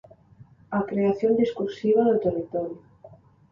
A 0.77 0.79
creación 0.89 1.31
discursiva 1.43 2.01
do 2.09 2.21
territorio. 2.25 2.79